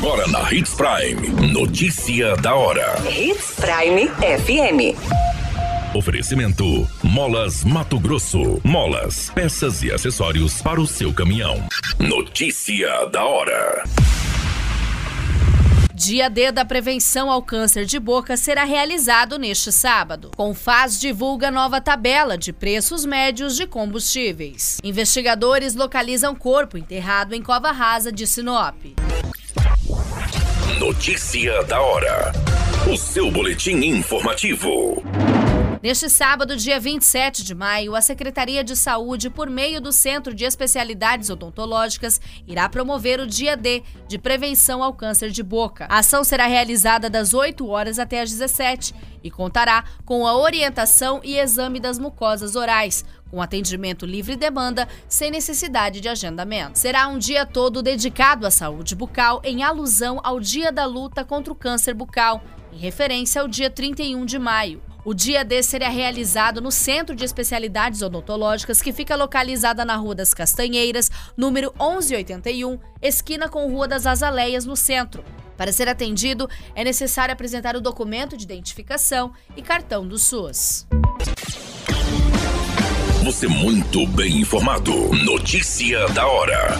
[0.00, 1.28] Agora na Hits Prime.
[1.52, 2.96] Notícia da hora.
[3.06, 4.96] Hits Prime FM.
[5.94, 8.62] Oferecimento: Molas Mato Grosso.
[8.64, 11.62] Molas, peças e acessórios para o seu caminhão.
[11.98, 13.84] Notícia da hora.
[15.92, 20.30] Dia D da prevenção ao câncer de boca será realizado neste sábado.
[20.34, 24.78] Confaz divulga nova tabela de preços médios de combustíveis.
[24.82, 28.76] Investigadores localizam corpo enterrado em cova rasa de Sinop.
[30.90, 32.32] Notícia da hora.
[32.92, 35.00] O seu boletim informativo.
[35.80, 40.44] Neste sábado, dia 27 de maio, a Secretaria de Saúde, por meio do Centro de
[40.44, 45.86] Especialidades Odontológicas, irá promover o Dia D de prevenção ao câncer de boca.
[45.88, 51.20] A ação será realizada das 8 horas até às 17 e contará com a orientação
[51.22, 56.78] e exame das mucosas orais, com atendimento livre demanda, sem necessidade de agendamento.
[56.78, 61.52] Será um dia todo dedicado à saúde bucal em alusão ao Dia da Luta contra
[61.52, 62.42] o Câncer Bucal,
[62.72, 64.82] em referência ao dia 31 de maio.
[65.02, 70.14] O dia D será realizado no Centro de Especialidades Odontológicas, que fica localizada na Rua
[70.14, 75.24] das Castanheiras, número 1181, esquina com Rua das Azaleias, no centro.
[75.56, 80.86] Para ser atendido, é necessário apresentar o documento de identificação e cartão do SUS.
[83.24, 84.92] Você muito bem informado.
[85.24, 86.70] Notícia da hora.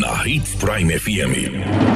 [0.00, 1.94] Na Hits Prime FM.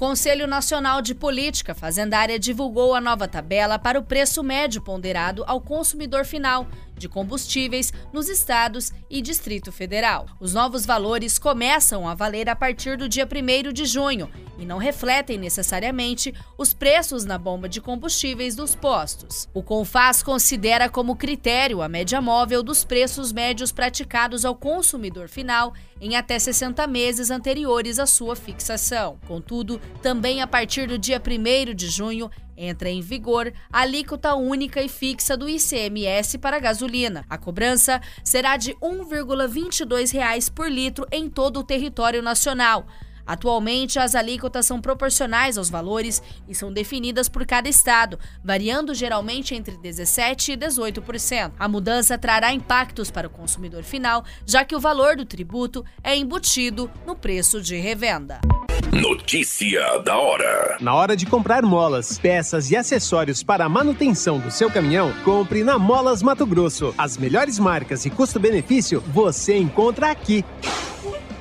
[0.00, 5.60] Conselho Nacional de Política Fazendária divulgou a nova tabela para o preço médio ponderado ao
[5.60, 10.24] consumidor final de combustíveis nos estados e Distrito Federal.
[10.40, 14.76] Os novos valores começam a valer a partir do dia 1 de junho e não
[14.78, 19.48] refletem necessariamente os preços na bomba de combustíveis dos postos.
[19.54, 25.72] O Confaz considera como critério a média móvel dos preços médios praticados ao consumidor final
[26.00, 29.18] em até 60 meses anteriores à sua fixação.
[29.26, 34.82] Contudo, também a partir do dia 1 de junho entra em vigor a alíquota única
[34.82, 37.24] e fixa do ICMS para a gasolina.
[37.30, 42.86] A cobrança será de R$ 1,22 por litro em todo o território nacional.
[43.30, 49.54] Atualmente, as alíquotas são proporcionais aos valores e são definidas por cada estado, variando geralmente
[49.54, 51.52] entre 17% e 18%.
[51.56, 56.16] A mudança trará impactos para o consumidor final, já que o valor do tributo é
[56.16, 58.40] embutido no preço de revenda.
[58.92, 60.76] Notícia da hora.
[60.80, 65.62] Na hora de comprar molas, peças e acessórios para a manutenção do seu caminhão, compre
[65.62, 66.92] na Molas Mato Grosso.
[66.98, 70.44] As melhores marcas e custo-benefício você encontra aqui.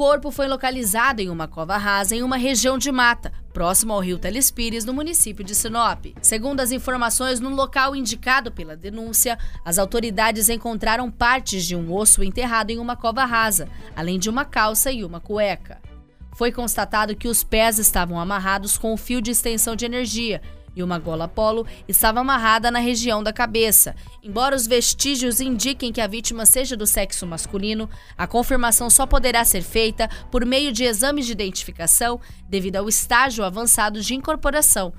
[0.00, 4.18] Corpo foi localizado em uma cova rasa em uma região de mata, próximo ao rio
[4.18, 6.06] Telespires, no município de Sinop.
[6.22, 12.24] Segundo as informações, no local indicado pela denúncia, as autoridades encontraram partes de um osso
[12.24, 15.78] enterrado em uma cova rasa, além de uma calça e uma cueca.
[16.32, 20.40] Foi constatado que os pés estavam amarrados com um fio de extensão de energia
[20.74, 23.94] e uma gola polo estava amarrada na região da cabeça.
[24.22, 29.44] Embora os vestígios indiquem que a vítima seja do sexo masculino, a confirmação só poderá
[29.44, 34.92] ser feita por meio de exames de identificação devido ao estágio avançado de incorporação,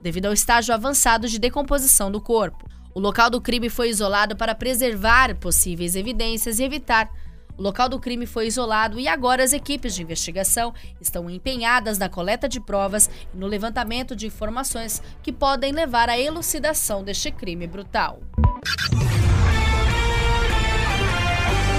[0.00, 2.68] devido ao estágio avançado de decomposição do corpo.
[2.94, 7.10] O local do crime foi isolado para preservar possíveis evidências e evitar
[7.56, 12.08] o local do crime foi isolado e agora as equipes de investigação estão empenhadas na
[12.08, 17.66] coleta de provas e no levantamento de informações que podem levar à elucidação deste crime
[17.66, 18.20] brutal.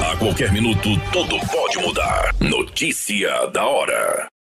[0.02, 2.34] A qualquer minuto, tudo pode mudar.
[2.40, 4.37] Notícia da hora.